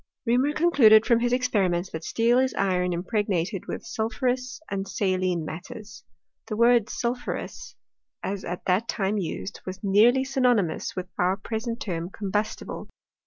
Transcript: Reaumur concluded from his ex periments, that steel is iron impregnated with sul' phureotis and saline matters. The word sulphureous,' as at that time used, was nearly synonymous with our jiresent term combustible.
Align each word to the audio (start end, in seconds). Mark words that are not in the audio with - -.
Reaumur 0.25 0.55
concluded 0.55 1.05
from 1.05 1.19
his 1.19 1.31
ex 1.31 1.47
periments, 1.47 1.91
that 1.91 2.03
steel 2.03 2.39
is 2.39 2.55
iron 2.55 2.91
impregnated 2.91 3.67
with 3.67 3.85
sul' 3.85 4.09
phureotis 4.09 4.59
and 4.71 4.87
saline 4.87 5.45
matters. 5.45 6.03
The 6.47 6.57
word 6.57 6.89
sulphureous,' 6.89 7.75
as 8.23 8.43
at 8.43 8.65
that 8.65 8.87
time 8.87 9.19
used, 9.19 9.59
was 9.63 9.83
nearly 9.83 10.23
synonymous 10.23 10.95
with 10.95 11.07
our 11.19 11.37
jiresent 11.37 11.81
term 11.81 12.09
combustible. 12.09 12.89